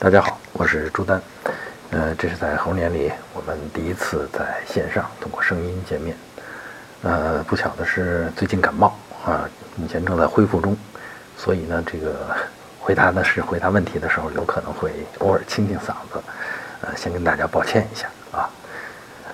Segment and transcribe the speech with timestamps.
[0.00, 1.20] 大家好，我是朱丹。
[1.90, 6.16] 呃，这是在猴年里我们第一次在线上通过声音见面。
[7.02, 10.76] 呃，不巧的是最近感冒啊，目前正在恢复中，
[11.36, 12.14] 所以呢，这个
[12.78, 16.22] 回答的是回答问题的时候，有可能会偶尔清清嗓子。
[16.82, 18.48] 呃，先跟大家抱歉一下啊。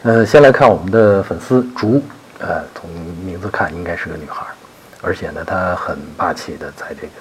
[0.05, 2.03] 呃，先来看我们的粉丝竹，
[2.39, 2.89] 呃，从
[3.23, 4.46] 名字看应该是个女孩，
[5.03, 7.12] 而且呢，她很霸气的在这个。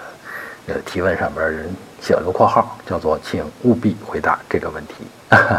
[0.68, 1.70] 呃，提问上边人
[2.02, 4.94] 写了个括号，叫做“请务必回答这个问题”。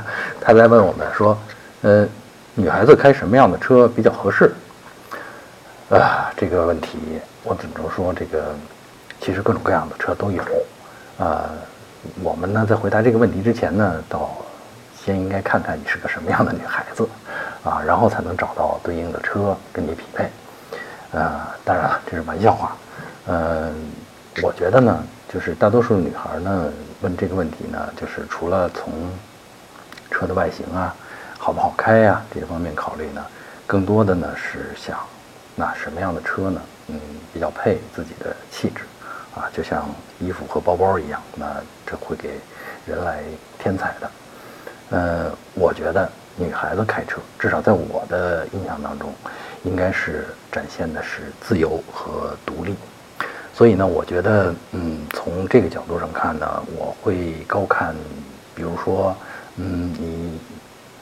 [0.40, 1.36] 他在问我们说
[1.82, 2.08] ：“呃，
[2.54, 4.50] 女孩子开什么样的车比较合适？”
[5.92, 6.98] 啊，这个问题
[7.42, 8.54] 我只能说，这个
[9.20, 10.42] 其实各种各样的车都有。
[11.18, 11.50] 啊，
[12.22, 14.30] 我们呢在回答这个问题之前呢，倒
[14.96, 17.06] 先应该看看你是个什么样的女孩子，
[17.62, 20.24] 啊，然后才能找到对应的车跟你匹配。
[21.18, 22.74] 啊，当然了，这是玩笑话。
[23.26, 23.74] 嗯。
[24.42, 28.92] 我觉得呢，就是大多数女孩呢问这个问题呢，就是除了从
[30.10, 30.94] 车的外形啊、
[31.38, 33.24] 好不好开呀这些方面考虑呢，
[33.66, 34.98] 更多的呢是想，
[35.54, 36.60] 那什么样的车呢？
[36.88, 37.00] 嗯，
[37.32, 38.82] 比较配自己的气质，
[39.34, 41.46] 啊，就像衣服和包包一样，那
[41.86, 42.30] 这会给
[42.86, 43.22] 人来
[43.58, 44.10] 添彩的。
[44.90, 49.12] 呃，我觉得女孩子开车，至少在我的印象当中，
[49.62, 52.74] 应该是展现的是自由和独立。
[53.54, 57.94] 所以呢，我觉得，嗯，从这个角度上看呢，我会高看，
[58.52, 59.14] 比如说，
[59.58, 60.40] 嗯，你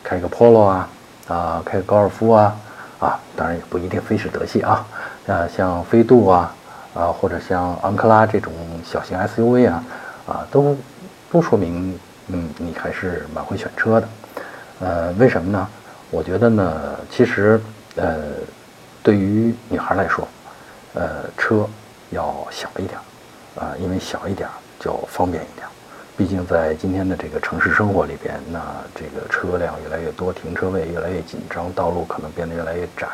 [0.05, 0.89] 开个 Polo 啊，
[1.29, 2.55] 啊，开个高尔夫啊，
[3.01, 4.87] 啊，当然也不一定非是德系啊，
[5.27, 6.55] 啊，像飞度啊，
[6.93, 8.53] 啊，或者像昂克拉这种
[8.85, 9.85] 小型 SUV 啊，
[10.27, 10.77] 啊，都
[11.31, 14.09] 都说明，嗯，你还是蛮会选车的，
[14.81, 15.67] 呃，为什么呢？
[16.11, 16.81] 我觉得呢，
[17.11, 17.59] 其实，
[17.97, 18.19] 呃，
[19.03, 20.29] 对于女孩来说，
[20.93, 21.67] 呃，车。
[22.13, 22.99] 要小一点，
[23.57, 25.67] 啊，因为小一点就方便一点。
[26.15, 28.61] 毕竟在今天的这个城市生活里边，那
[28.95, 33.09] 这个车辆越来越多，停车位越来越紧张，道路可能变得越来越窄。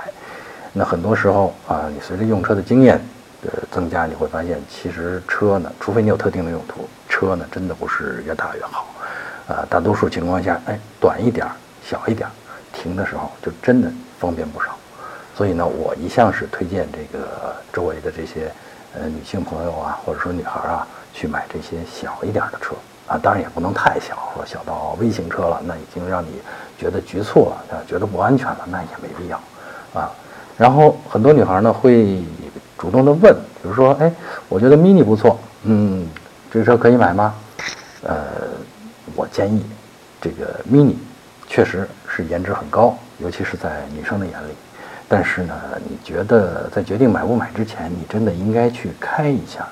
[0.73, 3.01] 那很多时候啊，你随着用车的经验
[3.41, 8.87] 的增加，你会发现，其实车呢，除非你有特定的用途，车呢真的不是越大越好。
[9.47, 11.47] 啊，大多数情况下，哎，短一点、
[11.85, 12.29] 小一点，
[12.73, 14.77] 停的时候就真的方便不少。
[15.37, 18.53] 所以呢，我一向是推荐这个周围的这些。
[19.01, 22.75] 呃，女性朋友啊，或者说女孩啊，去买这些小一点的车
[23.07, 26.29] 啊，当然也不能太小，说小到微型车了，那已经让你
[26.77, 29.41] 觉得局促了，啊，觉得不安全了，那也没必要
[29.95, 30.11] 啊。
[30.57, 32.23] 然后很多女孩呢会
[32.77, 33.33] 主动的问，
[33.63, 34.13] 比如说，哎，
[34.49, 36.09] 我觉得 mini 不错，嗯，
[36.51, 37.35] 这车可以买吗？
[38.03, 38.25] 呃，
[39.15, 39.65] 我建议，
[40.21, 40.95] 这个 mini
[41.47, 44.53] 确实是颜值很高，尤其是在女生的眼里。
[45.11, 45.55] 但是呢，
[45.89, 49.67] 你觉得在决定买不买之前，你真的应该去开一下，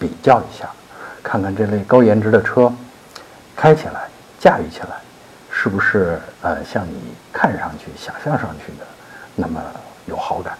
[0.00, 0.68] 比较一下，
[1.22, 2.72] 看看这类高颜值的车，
[3.54, 4.08] 开起来、
[4.40, 4.96] 驾驭起来，
[5.48, 8.86] 是不是呃像你看上去、想象上去的
[9.36, 9.62] 那么
[10.06, 10.58] 有好感？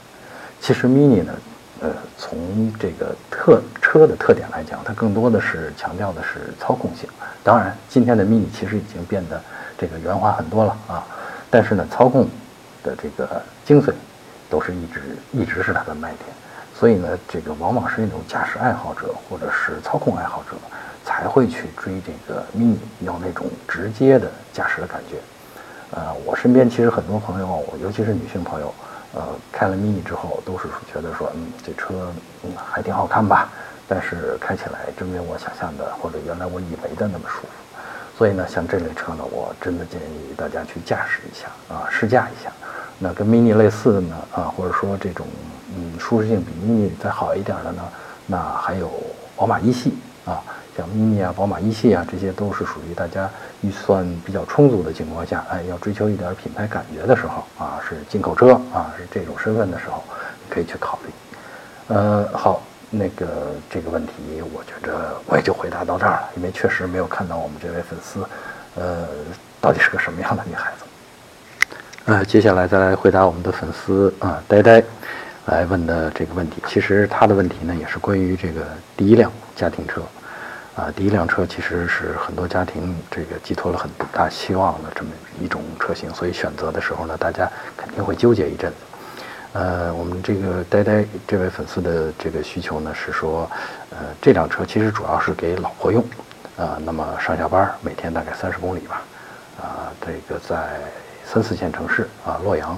[0.60, 1.32] 其实 Mini 呢，
[1.80, 7.08] 呃，从这个特车的特点来讲，它更多的是强调的是操控性。
[7.42, 9.42] 当然，今天的 Mini 其实已经变得
[9.76, 11.04] 这个圆滑很多了啊，
[11.50, 12.28] 但是呢，操控
[12.84, 13.92] 的这个精髓。
[14.50, 15.00] 都是一直
[15.32, 16.24] 一直是它的卖点，
[16.74, 20.56] 所以呢，这个往往是那种驾驶爱好者或者是操控爱好者
[21.04, 25.16] 才会去追这个 mini，要那种直接的驾驶的感觉。
[25.92, 28.74] 呃，我身边其实很多朋友，尤其是女性朋友，
[29.14, 32.12] 呃，开了 mini 之后都是觉得说，嗯，这车
[32.42, 33.48] 嗯还挺好看吧，
[33.88, 37.48] 但是开起来真没我想象的或者原来我以为的那么舒服。
[38.16, 42.52] 所以呢，像这类车呢，我真的建议大家去驾驶一下啊，试驾一下。
[43.02, 45.26] 那跟 mini 类似的呢，啊，或者说这种
[45.74, 47.82] 嗯舒适性比 mini 再好一点的呢，
[48.26, 48.90] 那还有
[49.34, 49.94] 宝马一系
[50.26, 50.42] 啊，
[50.76, 53.26] 像 mini 啊、宝马一系啊，这些都是属于大家
[53.62, 60.04] 预算比较充足的情况下，哎，要追求一点品牌感觉的时候啊，是进口车啊，是这种身份的时候，
[60.50, 61.10] 可以去考虑。
[61.88, 62.60] 呃，好，
[62.90, 63.26] 那个
[63.70, 64.12] 这个问题，
[64.52, 68.20] 我觉着我也就回答到这儿了，因为确实没有看到我们这位粉丝，
[68.76, 69.06] 呃，
[69.58, 70.84] 到底是个什么样的女孩子。
[72.06, 74.82] 呃，接下来再来回答我们的粉丝啊，呆呆
[75.44, 76.60] 来问的这个问题。
[76.66, 78.66] 其实他的问题呢，也是关于这个
[78.96, 80.02] 第一辆家庭车
[80.74, 85.10] 啊，第一辆车其实是很多家庭这个寄托了很大希望的这么
[85.40, 88.76] 一种车型，所以选择的时候呢，大家肯定会纠结一阵子。
[89.52, 93.48] 呃，我们这个呆呆这位粉丝的这个需求呢，是说，
[93.90, 96.02] 呃，这辆车其实主要是给老婆用
[96.56, 99.02] 啊，那么上下班每天大概三十公里吧，
[99.60, 100.80] 啊，这个在。
[101.32, 102.70] 三四线城市啊，洛阳，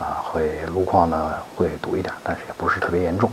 [0.00, 3.30] 啊，会路况呢会堵一点，但是也不是特别严重，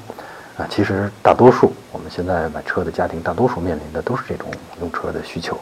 [0.56, 4.48] 啊，其实大多数我们现在买车的家庭，大多数面临的都是这种
[4.80, 5.58] 用车的需求，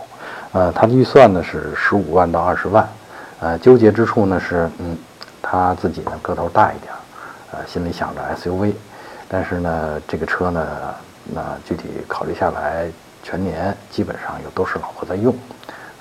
[0.52, 2.86] 呃，他的预算呢是十五万到二十万，
[3.40, 4.98] 呃，纠结之处呢是，嗯，
[5.42, 6.92] 他自己呢个头大一点，
[7.52, 8.74] 呃，心里想着 SUV，
[9.30, 10.68] 但是呢，这个车呢，
[11.24, 12.86] 那具体考虑下来，
[13.24, 15.34] 全年基本上又都是老婆在用，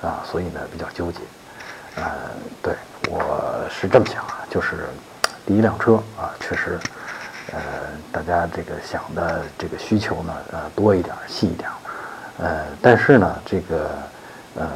[0.01, 1.19] 啊，所以呢比较纠结，
[1.95, 2.03] 呃，
[2.61, 2.73] 对
[3.09, 4.87] 我是这么想啊，就是
[5.45, 6.79] 第一辆车啊，确实，
[7.51, 7.59] 呃，
[8.11, 11.69] 大家这个想的这个需求呢，呃，多一点，细一点，
[12.39, 13.89] 呃，但是呢，这个。
[14.55, 14.67] 呃，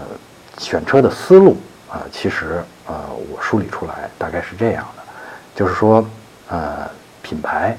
[0.60, 1.57] 选车的思路
[1.89, 2.94] 啊，其实呃，
[3.31, 5.04] 我梳理出来大概是这样的，
[5.56, 6.07] 就是说，
[6.48, 6.88] 呃，
[7.24, 7.75] 品牌，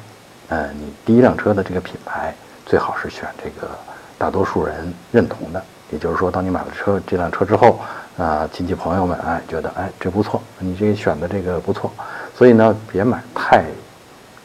[0.48, 2.34] 呃，你第一辆车的这个品牌
[2.66, 3.70] 最好是选这个
[4.18, 7.80] 大多数人认同的，也就是说，当你买了车这辆车之后，
[8.16, 11.92] 啊，亲戚朋友们哎觉得哎这不错，你这选的这个不错，
[12.36, 13.64] 所以呢，别买太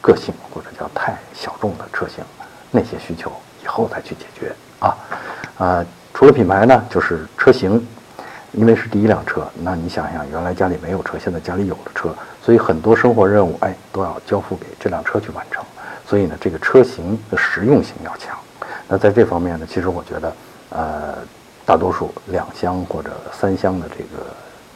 [0.00, 2.24] 个性或者叫太小众的车型，
[2.70, 3.30] 那些需求
[3.62, 4.96] 以后再去解决啊，
[5.58, 5.86] 啊。
[6.12, 7.86] 除了品牌呢，就是车型，
[8.52, 15.64] 因为是第一辆车，那你想想，原来家里没有车，现在家里有了车，所以很多生活任务，哎，都要交付给这辆车去完成。
[16.06, 18.36] 所以呢，这个车型的实用性要强。
[18.86, 20.36] 那在这方面呢，其实我觉得，
[20.70, 21.14] 呃，
[21.70, 24.26] 大多数两厢或者三厢的这个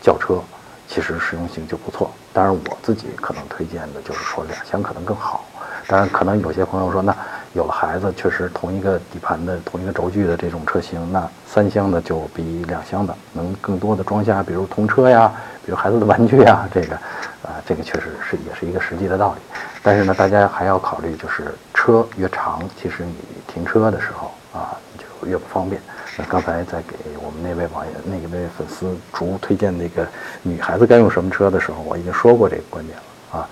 [0.00, 0.38] 轿车，
[0.86, 2.08] 其实实用性就不错。
[2.32, 5.44] 当然，我自己可能推荐的就是说两厢可能更好。
[5.88, 7.12] 当然，可能有些朋友说那。
[7.54, 15.32] 有了孩子，确实同一个底盘的、同一个轴距的这种车型，那三厢的就比两厢的能更多的装下，比如童车呀，
[15.64, 16.96] 比如孩子的玩具呀，这个，
[17.44, 19.40] 啊，这个确实是也是一个实际的道理。
[19.84, 23.14] 但是呢，大家还要考虑，就是车越长，其实你
[23.46, 25.80] 停车的时候啊，就越不方便。
[26.28, 30.06] 刚才在给我们那位网友、那位粉丝逐推荐那个
[30.42, 32.96] 女孩子该用什么车的时候，我已经说过这个观点
[33.32, 33.48] 了啊。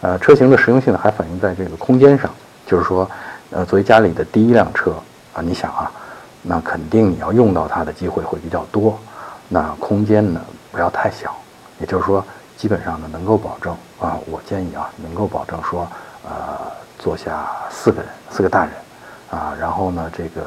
[0.00, 2.30] 呃，车型的实用性还反映在这个空间上，
[2.66, 3.08] 就是说。
[3.54, 4.92] 呃，作为家里的第一辆车
[5.34, 5.92] 啊，你想啊，
[6.40, 8.98] 那肯定你要用到它的机会会比较多，
[9.46, 11.36] 那空间呢不要太小，
[11.78, 12.24] 也就是说，
[12.56, 15.86] 基本上呢能够保证啊，我建议啊能够保证说，
[16.24, 16.32] 呃，
[16.98, 18.72] 坐下四个人，四个大人，
[19.30, 20.40] 啊，然后呢这个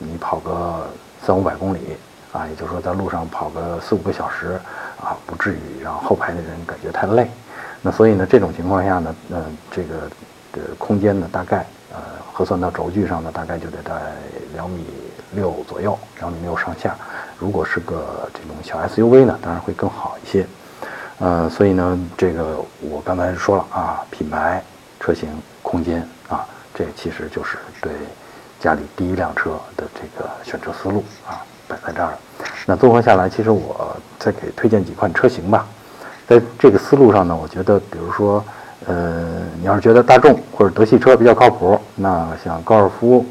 [0.00, 0.86] 你跑个
[1.24, 1.96] 三五百公里
[2.32, 4.60] 啊，也就是说在路上跑个四五个小时
[5.00, 7.30] 啊，不至于让后排的人感觉太累。
[7.80, 10.10] 那所以呢这种情况下呢，嗯，这个
[10.52, 11.64] 的空间呢大概。
[11.92, 11.98] 呃，
[12.32, 14.00] 核算到轴距上呢，大概就得在
[14.54, 14.86] 两米
[15.32, 16.96] 六左右，两米六上下。
[17.36, 20.46] 如果是个这种小 SUV 呢，当然会更好一些。
[21.18, 24.62] 呃，所以呢，这个我刚才说了啊，品牌、
[25.00, 25.28] 车型、
[25.64, 27.90] 空间啊，这其实就是对
[28.60, 32.12] 家里第一辆车的这个选车思路啊，摆在这儿。
[32.66, 35.66] 那综合下来，其实我再给推荐几款车型吧。
[36.28, 38.44] 在这个思路上呢，我觉得，比如说。
[38.86, 43.26] 呃，你要是觉得大众或者德系车比较靠谱，那像高尔夫，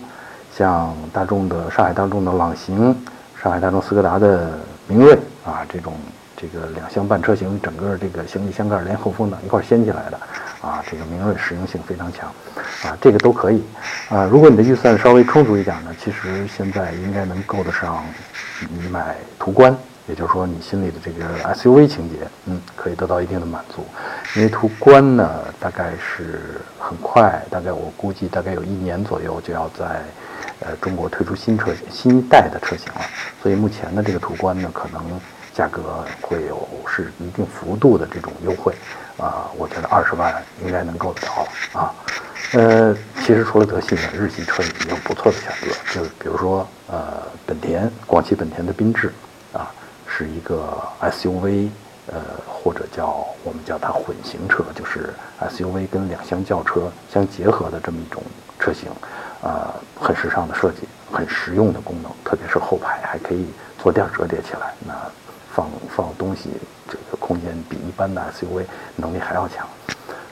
[0.55, 2.95] 像大众的上海大众的朗行，
[3.41, 4.51] 上海大众斯柯达的
[4.85, 5.95] 明锐啊，这种
[6.37, 10.19] 这个两厢半车型，整个这个行李箱盖连后风挡一块掀起来的
[10.61, 12.29] 啊，这个明锐实用性非常强
[12.83, 13.63] 啊，这个都可以
[14.09, 14.25] 啊。
[14.25, 18.03] 如果你的预算稍微充足一点呢，其实现在应该能够得上
[18.69, 19.75] 你买途观。
[20.07, 23.85] 也就是说，你心里的这个 SUV 情节，嗯，可以得到一定的满足。
[24.35, 30.01] 因为途观呢，大概是很快，大概我估计大概有一年左右就要在
[30.61, 33.01] 呃中国推出新车新一代的车型了。
[33.39, 35.03] 所以目前的这个途观呢，可能
[35.53, 38.73] 价格会有是一定幅度的这种优惠
[39.19, 39.49] 啊。
[39.57, 41.93] 我觉得二十万应该能够得了啊。
[42.53, 49.13] 呃，其实除了德系呢，日系车也有不错的选择，就比如说呃本田，广汽本田的缤智
[49.53, 49.71] 啊。
[50.11, 51.69] 是一个 SUV，
[52.07, 58.21] 呃，或者叫我们叫它混行车，就是 SUV 跟两厢轿车相结合的这么一种
[58.59, 58.89] 车型，
[59.41, 63.45] 呃，很时尚的设计，很实用的功能，特别是后排还可以
[63.81, 64.93] 坐垫折叠起来，那
[65.53, 66.49] 放放东西
[66.87, 68.63] 这个空间比一般的 SUV
[68.95, 69.67] 能力还要强。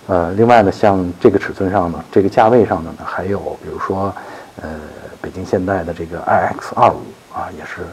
[0.07, 4.13] 呃，另外呢，像这个尺寸上呢，这个价位上呢，还有比如说，
[4.61, 4.79] 呃，
[5.21, 7.01] 北京现代的这个 iX 二五
[7.33, 7.85] 啊，也是。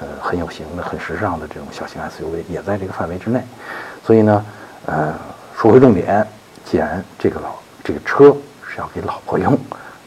[0.00, 3.40] 呃，很有型的、很时尚的这种小型 SUV 也在这个范围之内，
[4.04, 4.44] 所以呢，
[4.86, 5.14] 呃，
[5.56, 6.26] 说回重点，
[6.64, 7.50] 既然这个老
[7.84, 8.36] 这个车
[8.66, 9.56] 是要给老婆用，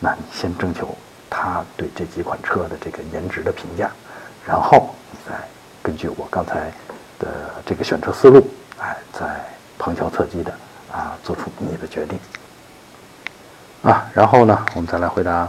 [0.01, 0.93] 那你先征求
[1.29, 3.89] 他对这几款车的这个颜值的评价，
[4.45, 5.33] 然后你再
[5.85, 6.71] 根据我刚才
[7.19, 7.27] 的
[7.63, 8.43] 这个选车思路，
[8.79, 9.39] 哎，在
[9.77, 10.51] 旁敲侧击的
[10.91, 12.17] 啊，做出你的决定。
[13.83, 15.47] 啊，然后呢，我们再来回答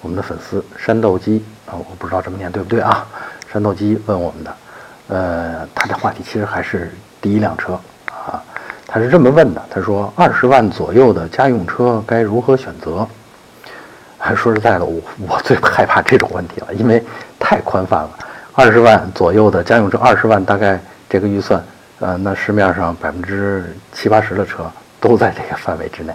[0.00, 3.06] 我们的粉丝山豆鸡啊，我不知道这么念对不对啊？
[3.52, 4.56] 山斗机问我们的，
[5.06, 7.78] 呃，他的话题其实还是第一辆车
[8.10, 8.42] 啊，
[8.88, 13.06] 他是这么问的，他说二十万左右的家用车该如何选择？
[14.34, 17.00] 说实在的，我我最害怕这种问题了，因为
[17.38, 18.18] 太宽泛了。
[18.58, 21.62] 二十万左右的家用车，二十万大概这个预算，
[22.00, 24.64] 呃，那市面上百分之七八十的车
[24.98, 26.14] 都在这个范围之内，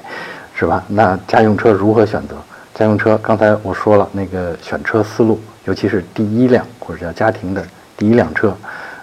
[0.56, 0.84] 是吧？
[0.88, 2.36] 那家用车如何选择？
[2.74, 7.64] 家用车刚才我说了，那个选车思路，尤其是第一辆或者叫家庭的
[7.96, 8.58] 第一辆车，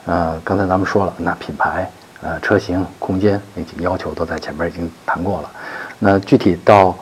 [0.07, 1.89] 呃，刚才咱们说了，那品牌、
[2.23, 5.51] 呃，车型、空间那几个要求都在前面已经谈过了。
[6.01, 6.93] 那具体到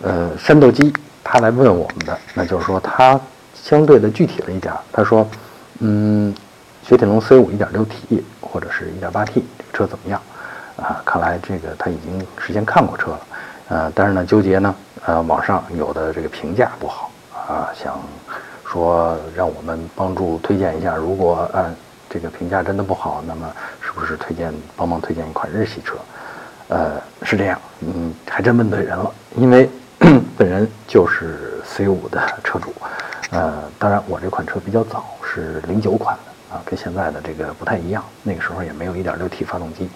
[0.00, 0.92] 呃山斗机，
[1.24, 3.20] 他来问我们的，那就是说他
[3.52, 5.26] 相对的具体了一点，他说，
[5.84, 6.32] 嗯，
[6.84, 10.22] 雪铁龙 C5 1.6T 或者是一点八 T 这个车怎么样？
[10.76, 13.20] 啊，看来这个他已经事先看过车了，
[13.68, 14.74] 呃，但是呢纠结呢。
[15.04, 18.00] 呃，网上有的这个评价不好啊，想
[18.64, 20.94] 说让我们帮助推荐一下。
[20.94, 21.74] 如果按
[22.08, 25.96] 这个评价真的不好，那么是不是推荐帮忙推荐一款日系车？
[26.68, 26.92] 呃，
[27.24, 29.68] 是这样，嗯，还真问对人了，因为
[30.38, 32.72] 本人就是 C5 的车主。
[33.30, 38.04] 呃，当然我这款车比较早，是零九款的啊，跟现在的这个不太一样。
[38.22, 39.88] 那个时候也没有 1.6T 发动机。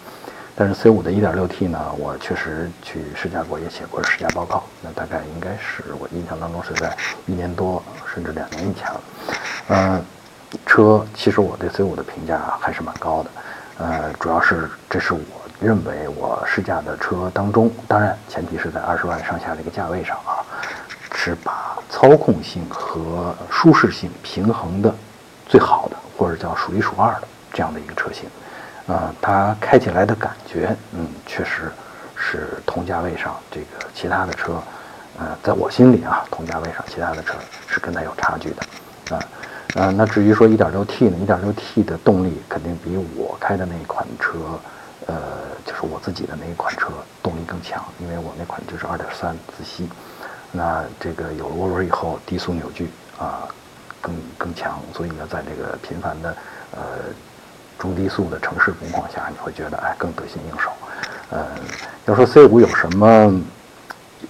[0.58, 4.64] 但是 C5 的 1.6T 呢，我确实去试驾过，也写过试驾报告。
[4.80, 7.82] 那大概应该是我印象当中是在一年多
[8.14, 9.00] 甚至两年以前了。
[9.68, 10.00] 呃，
[10.64, 13.30] 车其实我对 C5 的评价还是蛮高的。
[13.76, 15.20] 呃，主要是这是我
[15.60, 20.40] 认为我试驾的车当中，当然前提是在二十万上下这个价位上啊，
[21.14, 24.94] 是把操控性和舒适性平衡的
[25.48, 28.28] 最好的，或者叫数一数二的这样的一个车型。
[28.86, 31.72] 啊，它开起来的感觉，嗯，确实
[32.14, 34.62] 是同价位上这个其他的车，
[35.18, 37.34] 呃，在我心里啊，同价位上其他的车
[37.66, 39.22] 是跟它有差距的，啊，
[39.74, 44.38] 呃，那至于说 1.6T 呢，1.6T 的动力肯定比我开的那一款车，
[45.06, 45.16] 呃，
[45.64, 46.92] 就是我自己的那一款车
[47.24, 49.88] 动力更强，因为我那款就是2.3自吸，
[50.52, 52.88] 那这个有了涡轮以后，低速扭矩
[53.18, 53.48] 啊
[54.06, 56.36] 更更强，所以呢，在这个频繁的
[56.70, 56.80] 呃。
[57.78, 60.70] 中低速的城市工况下，你会觉得哎更得心应手。
[61.28, 61.46] 呃，
[62.06, 63.38] 要说 C 五有什么，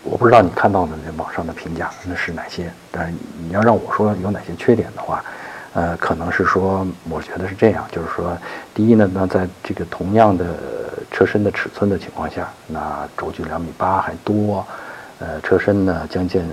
[0.02, 2.68] 我不知道你看到的那网上的评价那是哪些。
[2.90, 5.24] 但是你要让我说有哪些缺点的话，
[5.74, 8.36] 呃，可能是说，我觉得是这样，就是说，
[8.74, 10.44] 第一呢，那在这个同样的
[11.12, 14.66] 车身的尺寸的情况下，那轴距两米八还多，
[15.20, 16.44] 呃，车身呢将近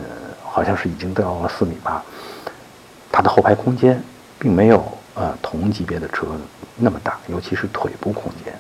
[0.46, 2.04] 好像是已经到了四米八，
[3.14, 4.02] 它的后排空间
[4.40, 6.26] 并没有呃同级别的车。
[6.76, 8.52] 那么大，尤其是腿部空间，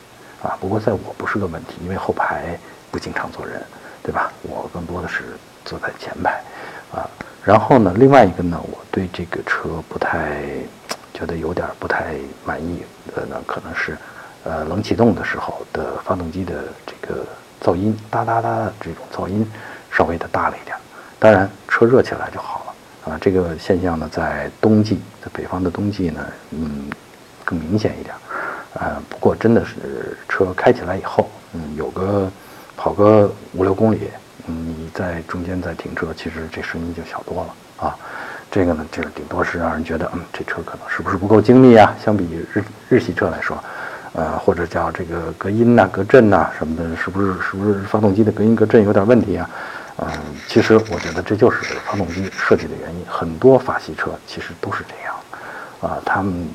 [0.44, 2.56] 啊，不过在我不是个问题，因为后排
[2.92, 3.60] 不经常坐人，
[4.04, 4.32] 对吧？
[4.44, 5.24] 我更多的是
[5.66, 6.40] 坐在前排，
[6.94, 7.10] 啊，
[7.44, 10.44] 然后呢，另外一个呢，我对这个车不太
[11.12, 12.14] 觉得有点不太
[12.46, 13.98] 满意的呢，可能是，
[14.44, 16.54] 呃，冷启动的时候的发动机的
[16.86, 17.26] 这个
[17.64, 19.44] 噪音，哒哒哒的这种噪音
[19.92, 20.78] 稍微的大了一点。
[21.18, 22.63] 当然，车热起来就好，
[23.06, 26.90] 啊，这个现象呢，在冬季，在北方的冬季呢，嗯。
[27.46, 28.16] 更明显一点，
[28.76, 32.32] 呃，不过真的是车开起来以后，嗯，有个
[32.78, 34.00] 跑个五六公里，
[34.48, 37.98] 嗯，你在中间再停车，其实这声音就小多了啊。
[38.50, 41.94] 这个呢，就是顶多是让人觉得，嗯，这车可能是不是不够精密啊？
[42.02, 43.62] 相比日日系车来说，
[44.14, 49.50] 呃，或者叫这个隔音呐、隔震呐什么的，是不是是不是发动机的隔音隔震有点问题啊？
[49.98, 50.08] 嗯，
[50.48, 53.06] 其实我觉得这就是发动机设计的原因。
[53.08, 55.16] 很多法系车其实都是这样，
[55.82, 56.48] 啊，他们。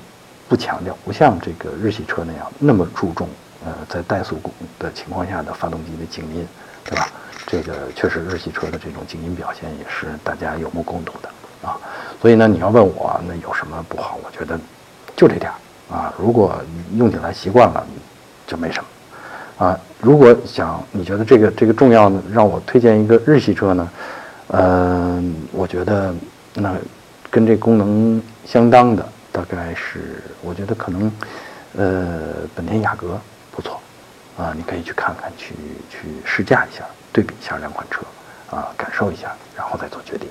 [0.51, 3.29] 不强调，不像这个日系车那样那么注重，
[3.67, 4.41] 呃，在怠速
[4.79, 6.49] 的情况下的发动机的静音，
[6.83, 7.07] 对吧？
[7.47, 11.29] 这个确实日系车的这种静音表现也是大家有目共睹的
[11.69, 11.79] 啊。
[12.19, 14.19] 所以呢，你要问我那有什么不好？
[14.25, 14.59] 我觉得
[15.15, 16.15] 就这点儿啊。
[16.19, 16.59] 如果
[16.97, 17.87] 用起来习惯了，
[18.47, 18.89] 就没什么
[19.59, 19.79] 啊。
[20.01, 23.91] 如果想你觉得这个这个重要呢，让我推荐一个日系车呢，
[24.53, 26.15] 嗯，我觉得
[26.55, 26.75] 那
[27.31, 29.07] 跟这功能相当的。
[29.31, 31.13] 大概是，我觉得可能，
[31.77, 33.21] 呃，本田雅阁
[33.53, 33.79] 不错，
[34.37, 35.55] 啊，你可以去看看，去
[35.89, 38.01] 去试驾一下，对比一下两款车，
[38.51, 40.29] 啊，感受一下，然后再做决定。